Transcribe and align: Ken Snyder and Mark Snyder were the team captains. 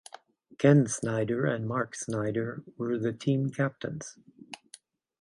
Ken 0.57 0.87
Snyder 0.87 1.45
and 1.45 1.67
Mark 1.67 1.93
Snyder 1.93 2.63
were 2.75 2.97
the 2.97 3.13
team 3.13 3.51
captains. 3.51 4.17